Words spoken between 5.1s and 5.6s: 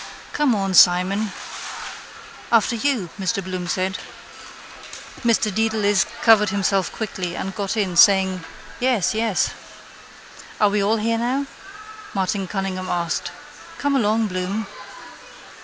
Mr